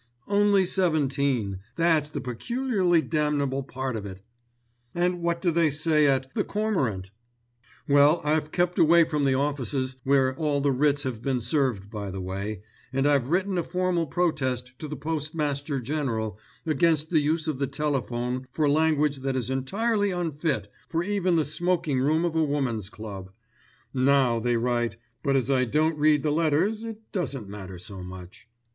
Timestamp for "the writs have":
10.59-11.21